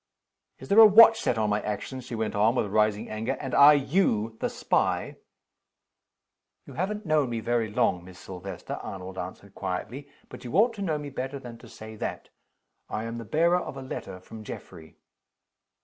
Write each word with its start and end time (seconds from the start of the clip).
"Is 0.57 0.69
there 0.69 0.79
a 0.79 0.85
watch 0.87 1.19
set 1.21 1.37
on 1.37 1.51
my 1.51 1.61
actions?" 1.61 2.05
she 2.05 2.15
went 2.15 2.33
on, 2.33 2.55
with 2.55 2.65
rising 2.71 3.07
anger. 3.07 3.37
"And 3.39 3.53
are 3.53 3.75
you 3.75 4.35
the 4.39 4.49
spy?" 4.49 5.17
"You 6.65 6.73
haven't 6.73 7.05
known 7.05 7.29
me 7.29 7.39
very 7.39 7.69
long, 7.69 8.03
Miss 8.03 8.17
Silvester," 8.17 8.79
Arnold 8.81 9.19
answered, 9.19 9.53
quietly. 9.53 10.07
"But 10.27 10.43
you 10.43 10.55
ought 10.57 10.73
to 10.73 10.81
know 10.81 10.97
me 10.97 11.11
better 11.11 11.37
than 11.37 11.59
to 11.59 11.69
say 11.69 11.95
that. 11.97 12.29
I 12.89 13.03
am 13.03 13.19
the 13.19 13.25
bearer 13.25 13.59
of 13.61 13.77
a 13.77 13.83
letter 13.83 14.19
from 14.19 14.43
Geoffrey." 14.43 14.97